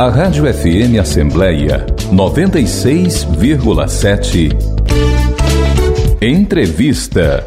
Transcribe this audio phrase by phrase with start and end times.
[0.00, 4.48] A Rádio FM Assembleia 96,7.
[6.22, 7.44] Entrevista.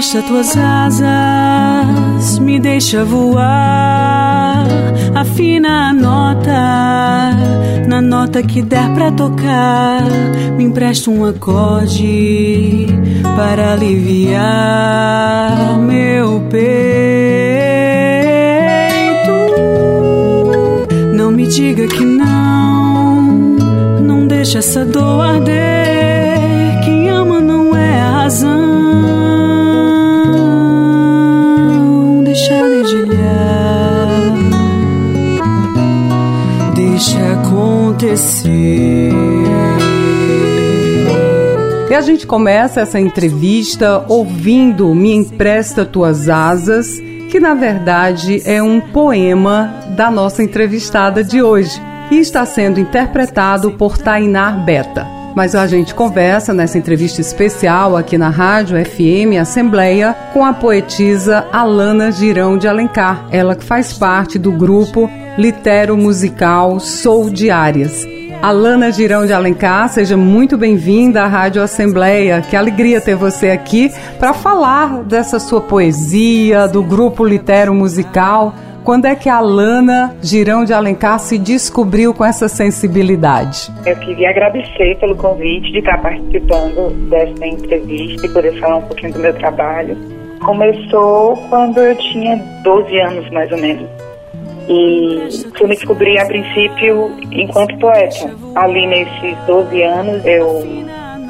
[0.00, 4.66] Empresta tuas asas, me deixa voar.
[5.14, 7.36] Afina a nota,
[7.86, 10.02] na nota que der pra tocar.
[10.56, 12.86] Me empresta um acorde
[13.36, 14.38] para aliviar
[15.78, 16.70] meu peito.
[21.14, 23.20] Não me diga que não,
[24.00, 26.80] não deixa essa dor arder.
[26.86, 28.69] Quem ama não é a razão.
[38.00, 39.10] Acontecer.
[41.90, 46.98] E a gente começa essa entrevista ouvindo Me Empresta Tuas Asas,
[47.30, 53.72] que na verdade é um poema da nossa entrevistada de hoje e está sendo interpretado
[53.72, 55.06] por Tainar Beta.
[55.34, 61.46] Mas a gente conversa nessa entrevista especial aqui na Rádio FM Assembleia com a poetisa
[61.52, 65.08] Alana Girão de Alencar, ela que faz parte do grupo
[65.40, 68.06] Litero Musical Sou Diárias.
[68.42, 72.42] Alana Girão de Alencar, seja muito bem-vinda à Rádio Assembleia.
[72.42, 78.52] Que alegria ter você aqui para falar dessa sua poesia, do grupo Litero Musical.
[78.84, 83.72] Quando é que a Lana Girão de Alencar se descobriu com essa sensibilidade?
[83.86, 89.14] Eu queria agradecer pelo convite de estar participando dessa entrevista e poder falar um pouquinho
[89.14, 89.96] do meu trabalho.
[90.44, 94.09] Começou quando eu tinha 12 anos, mais ou menos.
[94.70, 95.18] E
[95.60, 98.30] eu me descobri, a princípio, enquanto poeta.
[98.54, 100.64] Ali, nesses 12 anos, eu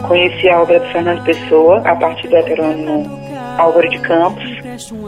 [0.07, 3.11] conheci a obra de Fernando Pessoa, a partir do heterônimo
[3.57, 4.45] Álvaro de Campos,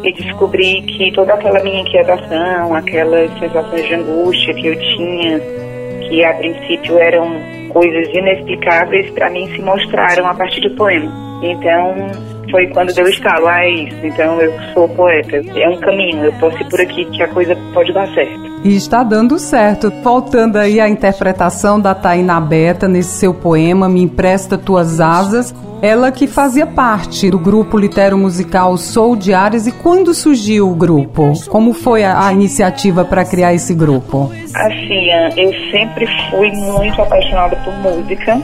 [0.02, 5.38] e descobri que toda aquela minha inquietação, aquelas sensações de angústia que eu tinha,
[6.08, 7.36] que a princípio eram
[7.68, 11.12] coisas inexplicáveis, para mim se mostraram a partir do poema.
[11.42, 15.36] Então, foi quando deu estalo, ah, é isso, então eu sou poeta.
[15.36, 18.52] É um caminho, eu posso ir por aqui que a coisa pode dar certo.
[18.64, 19.90] E está dando certo.
[20.02, 25.52] Voltando aí à interpretação da Taina Beta nesse seu poema, Me Empresta Tuas Asas,
[25.82, 29.66] ela que fazia parte do grupo litero musical Sou de Ares.
[29.66, 31.32] E quando surgiu o grupo?
[31.48, 34.30] Como foi a, a iniciativa para criar esse grupo?
[34.54, 38.40] Assim, eu sempre fui muito apaixonada por música.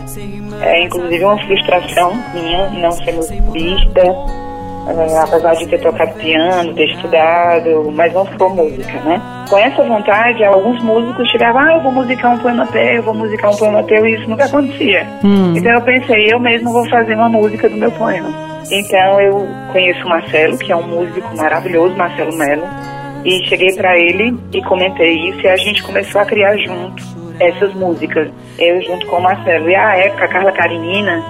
[0.63, 4.03] É, inclusive uma frustração minha não ser musicista
[4.89, 9.21] é, apesar de ter tocado piano, ter estudado, mas não sou música, né?
[9.51, 13.15] Com essa vontade, alguns músicos chegavam, ah, eu vou musicar um poema teu, eu vou
[13.15, 15.07] musicar um poema teu, e isso nunca acontecia.
[15.23, 15.53] Hum.
[15.55, 18.31] Então eu pensei, eu mesmo vou fazer uma música do meu poema.
[18.71, 22.65] Então eu conheço o Marcelo, que é um músico maravilhoso, Marcelo Melo,
[23.27, 27.75] e cheguei para ele e comentei isso e a gente começou a criar junto essas
[27.75, 28.29] músicas,
[28.59, 29.69] eu junto com o Marcelo.
[29.71, 31.23] E a época, a Carla Carinina,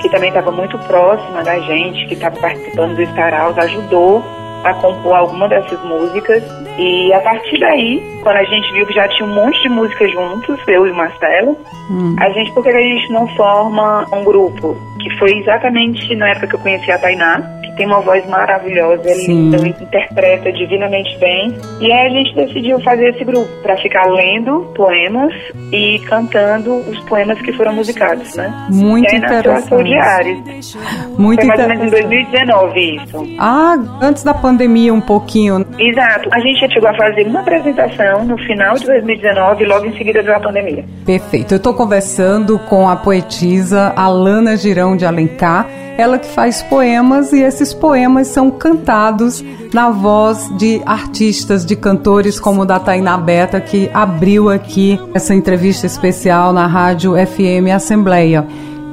[0.00, 4.22] que também estava muito próxima da gente, que estava participando do Star ajudou
[4.64, 6.42] a compor alguma dessas músicas.
[6.78, 10.10] E a partir daí, quando a gente viu que já tinha um monte de músicas
[10.10, 11.56] juntos, eu e o Marcelo,
[11.90, 12.16] hum.
[12.18, 14.76] a gente, por que a gente não forma um grupo?
[15.00, 17.40] Que foi exatamente na época que eu conheci a Tainá,
[17.76, 21.54] tem uma voz maravilhosa, ele interpreta divinamente bem.
[21.80, 25.32] E aí a gente decidiu fazer esse grupo para ficar lendo poemas
[25.72, 28.68] e cantando os poemas que foram musicados, né?
[28.70, 29.84] Muito e aí interessante.
[29.84, 30.76] Diários.
[31.18, 33.26] Muito Foi mais ou menos em 2019 isso.
[33.38, 34.53] Ah, antes da pandemia
[34.92, 35.64] um pouquinho.
[35.78, 36.28] Exato.
[36.32, 40.22] A gente chegou a fazer uma apresentação no final de 2019 e logo em seguida
[40.22, 40.84] veio a pandemia.
[41.04, 41.54] Perfeito.
[41.54, 45.66] Eu estou conversando com a poetisa Alana Girão de Alencar
[45.96, 52.40] ela que faz poemas e esses poemas são cantados na voz de artistas, de cantores
[52.40, 58.46] como o da Tainá Beta, que abriu aqui essa entrevista especial na rádio FM Assembleia.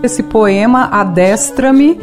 [0.04, 2.00] Esse poema, Adestra-me,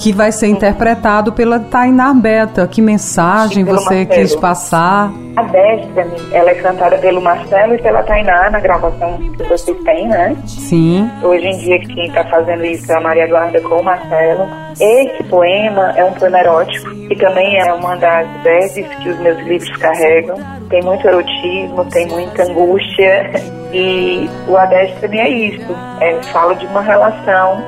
[0.00, 2.66] que vai ser interpretado pela Tainá Beta.
[2.66, 4.06] Que mensagem você Marcelo.
[4.06, 5.12] quis passar?
[5.36, 10.08] A Destiny, ela é cantada pelo Marcelo e pela Tainá na gravação que vocês têm,
[10.08, 10.34] né?
[10.46, 11.08] Sim.
[11.22, 14.48] Hoje em dia quem está fazendo isso é a Maria Eduarda com o Marcelo.
[14.80, 19.38] Esse poema é um poema erótico e também é uma das vezes que os meus
[19.40, 20.36] livros carregam.
[20.70, 23.30] Tem muito erotismo, tem muita angústia
[23.72, 25.76] e o Adestre é isso.
[26.00, 27.62] É, fala de uma relação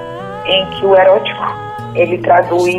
[0.46, 1.61] em que o erótico
[1.94, 2.74] ele traduz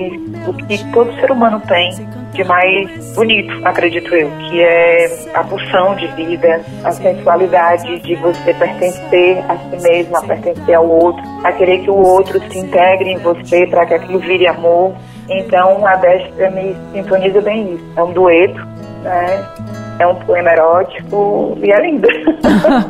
[0.48, 1.92] o que todo ser humano tem
[2.34, 5.06] de mais bonito, acredito eu, que é
[5.36, 10.90] a pulsão de vida, a sensualidade de você pertencer a si mesmo, a pertencer ao
[10.90, 14.96] outro, a querer que o outro se integre em você para que aquilo vire amor.
[15.30, 17.86] Então a Destra me sintoniza bem isso.
[17.96, 18.66] É um dueto,
[19.04, 19.83] né?
[20.00, 22.08] É um poema erótico e é lindo.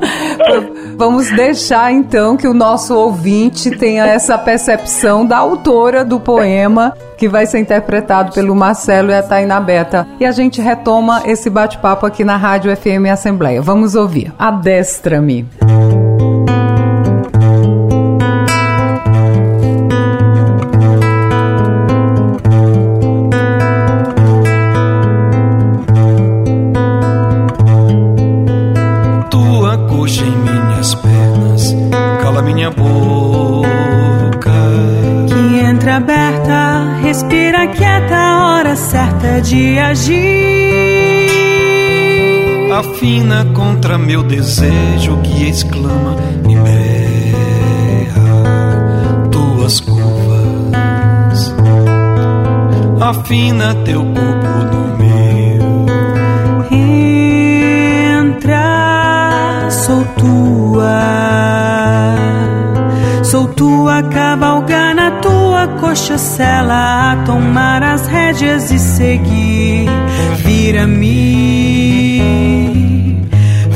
[0.95, 7.27] Vamos deixar então que o nosso ouvinte tenha essa percepção da autora do poema que
[7.27, 10.07] vai ser interpretado pelo Marcelo e a Tainá Beta.
[10.19, 13.61] E a gente retoma esse bate-papo aqui na Rádio FM Assembleia.
[13.61, 14.33] Vamos ouvir.
[14.38, 15.45] Adestra-me.
[39.44, 40.13] De agir.
[42.71, 46.15] Afina contra meu desejo que exclama
[46.50, 48.24] e berra
[49.31, 51.54] tuas curvas.
[53.00, 54.82] Afina teu corpo no
[63.55, 69.88] tua cavalgar na tua coxa sela a tomar as rédeas e seguir.
[70.38, 72.21] Vira-me,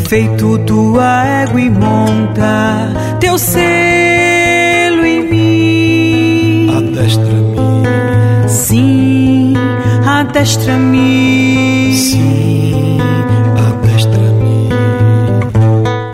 [0.07, 6.69] feito tua égua e monta teu selo em mim.
[6.77, 9.53] Adestra-me, sim,
[10.05, 12.97] adestra-me, sim,
[13.57, 14.69] adestra-me.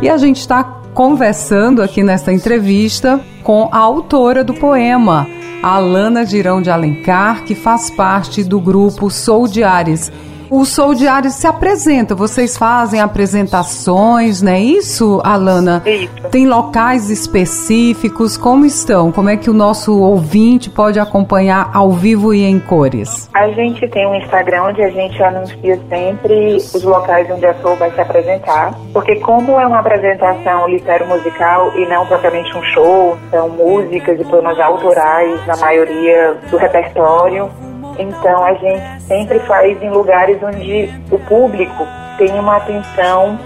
[0.01, 5.27] E a gente está conversando aqui nesta entrevista com a autora do poema
[5.61, 10.11] Alana Girão de Alencar, que faz parte do grupo Sou de Ares.
[10.55, 15.81] O Sou Ares se apresenta, vocês fazem apresentações, não é isso, Alana?
[15.83, 16.29] Isso.
[16.29, 19.11] Tem locais específicos, como estão?
[19.11, 23.27] Como é que o nosso ouvinte pode acompanhar ao vivo e em cores?
[23.33, 27.75] A gente tem um Instagram onde a gente anuncia sempre os locais onde a Soul
[27.77, 33.49] vai se apresentar, porque como é uma apresentação litero-musical e não propriamente um show, são
[33.49, 37.49] músicas e poemas autorais, na maioria do repertório,
[37.97, 41.87] então a gente sempre faz em lugares onde o público
[42.17, 43.39] tem uma atenção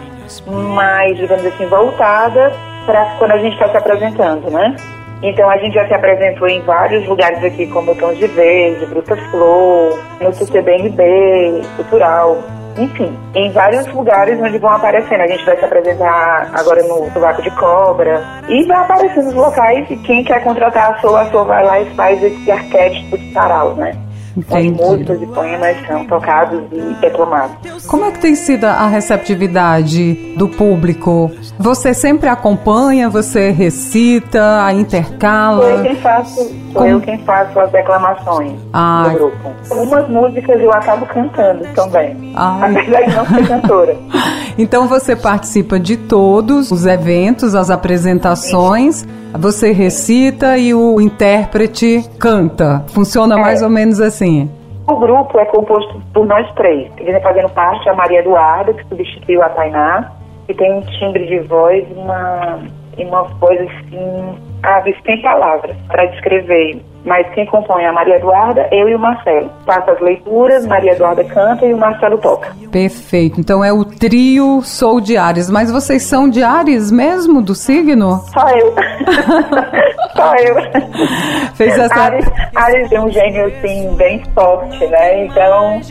[0.73, 2.51] mais, digamos assim, voltada
[2.85, 4.75] para quando a gente está se apresentando, né?
[5.21, 9.19] Então a gente já se apresentou em vários lugares aqui, como o de Verde, Brutas
[9.31, 12.37] Flor, no CCBNB, Cultural,
[12.77, 15.21] enfim, em vários lugares onde vão aparecendo.
[15.21, 19.89] A gente vai se apresentar agora no Sovaco de Cobra e vai aparecer nos locais
[19.89, 23.33] e quem quer contratar a Soul, a Soul vai lá e faz esse arquétipo de
[23.33, 24.06] sarau, né?
[24.37, 24.81] Entendi.
[24.81, 27.57] As músicas e poemas são tocados e declamados.
[27.85, 31.31] Como é que tem sido a receptividade do público?
[31.59, 35.61] Você sempre acompanha, você recita, intercala?
[35.61, 36.87] Sou eu quem faço, Como?
[36.87, 39.09] eu quem faço as declamações ah.
[39.09, 39.51] do grupo.
[39.69, 42.71] Algumas músicas eu acabo cantando também, Ai.
[42.71, 43.97] apesar de não ser cantora.
[44.57, 48.97] Então você participa de todos os eventos, as apresentações.
[48.97, 52.83] Sim você recita e o intérprete canta.
[52.87, 53.41] Funciona é.
[53.41, 54.49] mais ou menos assim.
[54.87, 56.89] O grupo é composto por nós três.
[56.97, 60.11] Ele vem fazendo parte a Maria Eduarda, que substituiu a Tainá,
[60.45, 62.59] que tem um timbre de voz, uma,
[62.97, 68.67] uma voz assim, ah, sem palavras para descrever mas quem compõe é a Maria Eduarda,
[68.69, 69.49] eu e o Marcelo.
[69.65, 72.53] Faço as leituras, Maria Eduarda canta e o Marcelo toca.
[72.69, 73.39] Perfeito.
[73.39, 75.49] Então é o trio Sou de Ares.
[75.49, 78.19] Mas vocês são de Ares mesmo, do signo?
[78.33, 78.75] Só eu.
[80.15, 80.55] Só eu.
[81.55, 81.95] Fez essa...
[81.95, 85.25] Ares, Ares é um gênio, assim, bem forte, né?
[85.25, 85.81] Então,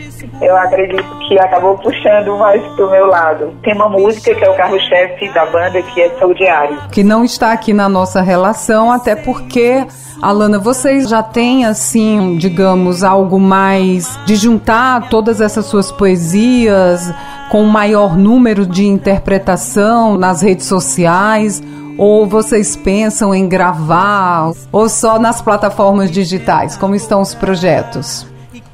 [0.40, 3.54] eu acredito que acabou puxando mais pro meu lado.
[3.62, 6.78] Tem uma música que é o carro-chefe da banda, que é Sou de Ares.
[6.92, 9.86] Que não está aqui na nossa relação, até porque
[10.20, 17.12] Alana, vocês já têm, assim, digamos, algo mais de juntar todas essas suas poesias
[17.50, 21.62] com um maior número de interpretação nas redes sociais?
[21.98, 24.52] Ou vocês pensam em gravar?
[24.72, 26.76] Ou só nas plataformas digitais?
[26.76, 28.26] Como estão os projetos?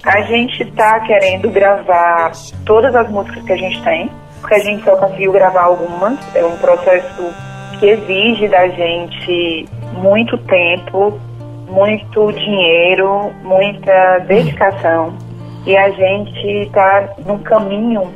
[0.04, 2.32] A gente está querendo gravar
[2.66, 4.10] todas as músicas que a gente tem,
[4.40, 6.18] porque a gente só conseguiu gravar algumas.
[6.34, 7.32] É um processo
[7.78, 11.20] que exige da gente muito tempo,
[11.68, 15.14] muito dinheiro, muita dedicação
[15.64, 18.12] e a gente está num caminho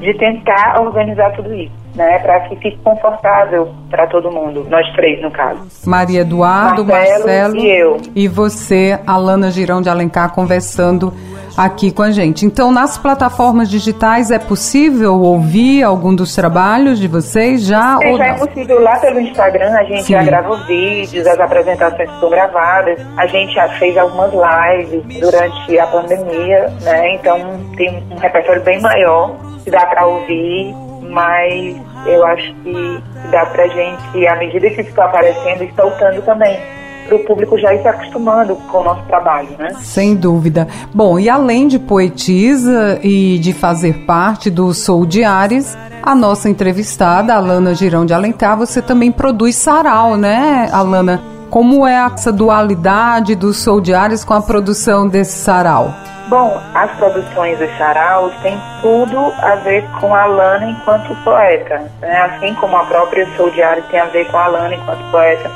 [0.00, 1.81] de tentar organizar tudo isso.
[1.94, 5.60] Né, para que fique confortável para todo mundo, nós três no caso.
[5.86, 8.00] Maria Eduardo, Marcelo Marcelo, e eu.
[8.14, 11.12] e você, Alana Girão de Alencar, conversando
[11.56, 12.46] aqui com a gente.
[12.46, 18.26] Então, nas plataformas digitais é possível ouvir algum dos trabalhos de vocês já É, já
[18.26, 20.12] é possível lá pelo Instagram, a gente Sim.
[20.14, 25.78] já grava os vídeos, as apresentações estão gravadas, a gente já fez algumas lives durante
[25.78, 27.14] a pandemia, né?
[27.14, 27.38] Então
[27.76, 30.74] tem um repertório bem maior que dá para ouvir,
[31.12, 31.76] mas
[32.06, 36.58] eu acho que dá pra gente, à medida que isso está aparecendo, ir soltando também,
[37.06, 39.72] para o público já ir se acostumando com o nosso trabalho, né?
[39.80, 40.66] Sem dúvida.
[40.94, 47.34] Bom, e além de poetisa e de fazer parte do Sou Diários, a nossa entrevistada,
[47.34, 51.22] Alana Girão de Alencar, você também produz sarau, né, Alana?
[51.50, 55.92] Como é essa dualidade do Sou Diários com a produção desse sarau?
[56.28, 62.16] Bom, as produções dos saraus têm tudo a ver com a Lana enquanto poeta, né?
[62.22, 65.50] assim como a própria Sou Diário tem a ver com a Lana enquanto poeta,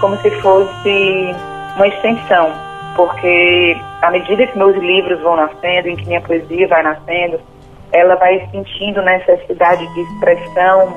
[0.00, 1.34] como se fosse
[1.74, 2.52] uma extensão,
[2.94, 7.40] porque à medida que meus livros vão nascendo, em que minha poesia vai nascendo,
[7.92, 10.94] ela vai sentindo necessidade de expressão,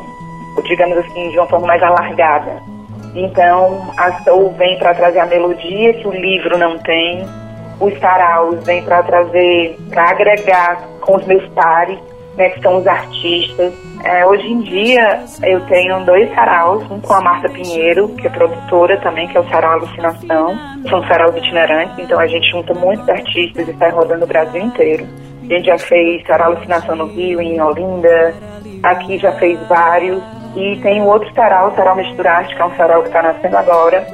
[0.66, 2.62] digamos assim, de uma forma mais alargada.
[3.16, 7.26] Então, a Soul vem para trazer a melodia que o livro não tem,
[7.84, 12.00] os saraus vêm para trazer, para agregar com os meus pares,
[12.38, 13.74] né, que são os artistas.
[14.04, 18.30] É, hoje em dia eu tenho dois saraus, um com a Marta Pinheiro, que é
[18.30, 20.58] produtora também, que é o Sarau Alucinação.
[20.90, 25.06] São saraus itinerantes, então a gente junta muitos artistas e sai rodando o Brasil inteiro.
[25.42, 28.34] A gente já fez Sarau Alucinação no Rio, em Olinda,
[28.82, 30.22] aqui já fez vários.
[30.56, 34.06] E tem outro sarau, o Sarau Misturarte, que é um sarau que está nascendo agora,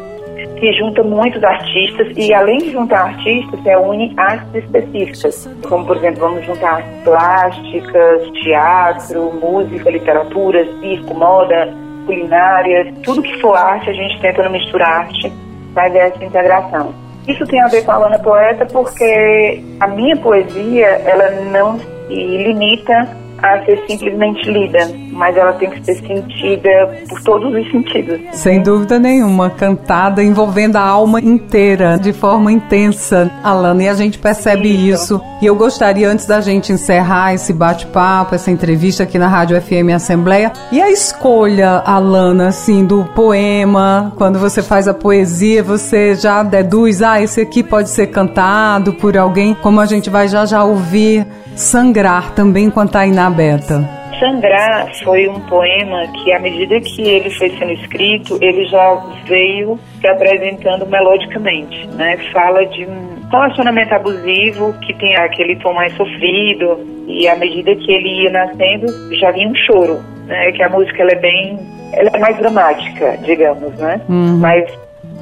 [0.60, 6.20] que junta muitos artistas e além de juntar artistas, reúne artes específicas, como por exemplo,
[6.22, 11.74] vamos juntar artes plásticas, teatro, música, literatura, circo, moda,
[12.06, 15.32] culinária, tudo que for arte a gente tenta no Mistura Arte
[15.74, 16.94] fazer essa integração.
[17.28, 22.14] Isso tem a ver com a Lana Poeta porque a minha poesia, ela não se
[22.14, 23.08] limita
[23.42, 26.70] a ser simplesmente lida, mas ela tem que ser sentida
[27.10, 28.20] por todos os sentidos.
[28.34, 34.18] Sem dúvida nenhuma, cantada envolvendo a alma inteira, de forma intensa, Alana, e a gente
[34.18, 34.90] percebe isso.
[34.90, 35.22] Isso.
[35.42, 39.94] E eu gostaria, antes da gente encerrar esse bate-papo, essa entrevista aqui na Rádio FM
[39.96, 46.44] Assembleia, e a escolha, Alana, assim, do poema, quando você faz a poesia, você já
[46.44, 50.64] deduz, ah, esse aqui pode ser cantado por alguém, como a gente vai já já
[50.64, 51.26] ouvir
[51.56, 54.00] Sangrar, também com a Tainá Beta.
[54.20, 59.80] Sangrar foi um poema que, à medida que ele foi sendo escrito, ele já veio
[60.00, 62.18] se apresentando melodicamente, né?
[62.34, 67.92] Fala de um relacionamento abusivo que tem aquele tom mais sofrido e à medida que
[67.92, 70.52] ele ia nascendo, já vinha um choro, né?
[70.52, 71.60] Que a música ela é bem,
[71.94, 74.02] ela é mais dramática, digamos, né?
[74.40, 74.70] Mas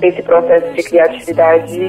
[0.02, 1.80] esse processo de criatividade,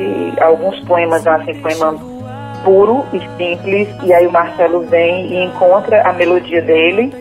[0.41, 2.18] alguns poemas nascem poema
[2.65, 7.13] puro e simples, e aí o Marcelo vem e encontra a melodia dele,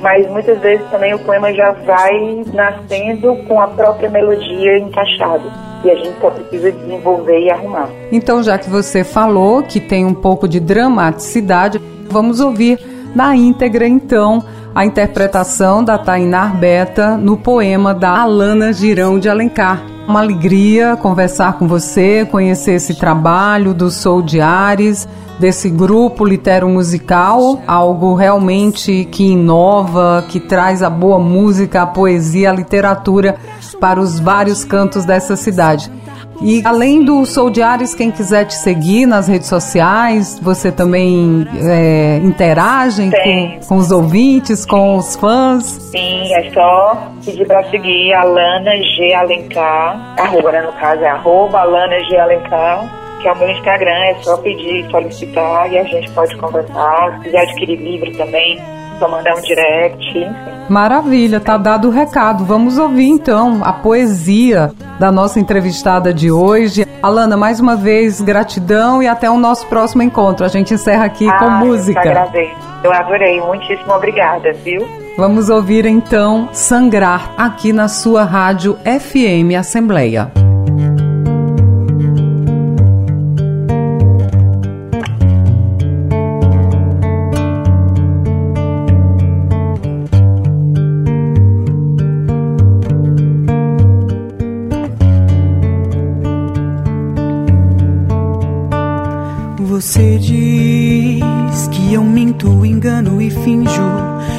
[0.00, 5.44] mas muitas vezes também o poema já vai nascendo com a própria melodia encaixada,
[5.84, 7.88] e a gente só precisa desenvolver e arrumar.
[8.12, 12.78] Então, já que você falou que tem um pouco de dramaticidade, vamos ouvir
[13.14, 14.42] na íntegra, então,
[14.74, 19.97] a interpretação da Tainá Beta no poema da Alana Girão de Alencar.
[20.08, 25.06] Uma alegria conversar com você, conhecer esse trabalho do Sou Diares,
[25.38, 32.48] desse grupo litero musical, algo realmente que inova, que traz a boa música, a poesia,
[32.48, 33.36] a literatura
[33.78, 35.92] para os vários cantos dessa cidade.
[36.40, 42.18] E além do Sou Diários, quem quiser te seguir nas redes sociais, você também é,
[42.22, 45.64] interage com, com os ouvintes, com os fãs?
[45.64, 49.12] Sim, é só pedir para seguir a Lana G.
[49.14, 52.16] Alencar, arroba, né, no caso é arroba Lana G.
[52.16, 57.14] Alencar, que é o meu Instagram, é só pedir, solicitar e a gente pode conversar.
[57.18, 58.60] Se quiser adquirir livro também,
[58.98, 60.30] só mandar um direct, enfim.
[60.68, 62.44] Maravilha, tá dado o recado.
[62.44, 66.86] Vamos ouvir então a poesia da nossa entrevistada de hoje.
[67.02, 70.44] Alana, mais uma vez, gratidão e até o nosso próximo encontro.
[70.44, 72.00] A gente encerra aqui com Ah, Eu te música.
[72.00, 72.56] agradeço.
[72.82, 74.86] Eu adorei, muitíssimo obrigada, viu?
[75.16, 80.47] Vamos ouvir então Sangrar aqui na sua rádio FM Assembleia.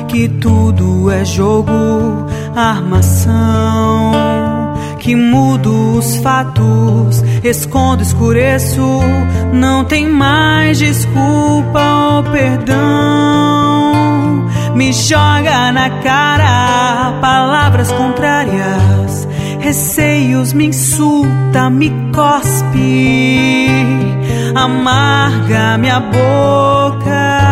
[0.10, 2.26] Que tudo é jogo,
[2.56, 4.12] armação.
[4.98, 8.82] Que mudo os fatos, escondo, escureço.
[9.54, 11.80] Não tem mais desculpa
[12.16, 12.80] ou perdão.
[14.76, 19.28] Me joga na cara palavras contrárias,
[19.60, 23.70] receios, me insulta, me cospe
[24.56, 27.49] amarga minha boca,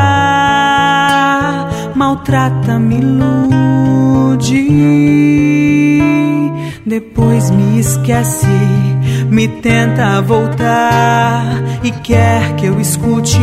[2.18, 4.54] maltrata, me ilude,
[6.86, 8.48] depois me esquece,
[9.30, 11.44] me tenta voltar
[11.84, 13.40] e quer que eu escute,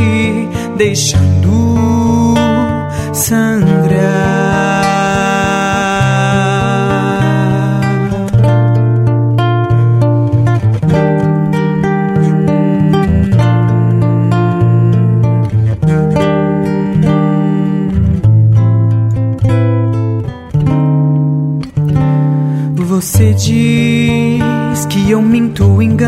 [0.76, 2.35] deixando
[3.12, 4.34] sangrar.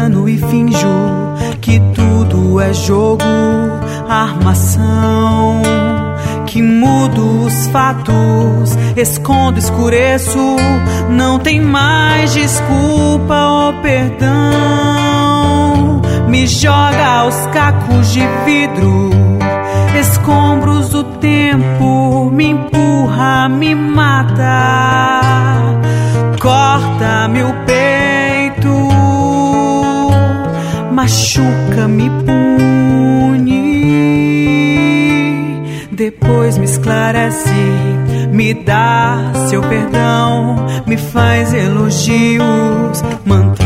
[0.06, 0.88] Engano e finjo
[1.60, 3.24] que tudo é jogo,
[4.08, 5.62] armação.
[6.46, 10.56] Que mudo os fatos, escondo, escureço.
[11.10, 14.30] Não tem mais desculpa ou perdão.
[16.28, 19.10] Me joga aos cacos de vidro,
[20.00, 22.30] escombros do tempo.
[22.32, 25.16] Me empurra, me mata
[26.46, 28.05] corta meu peito,
[31.06, 33.52] machuca, me pune,
[35.92, 37.54] depois me esclarece,
[38.32, 43.65] me dá seu perdão, me faz elogios, mantém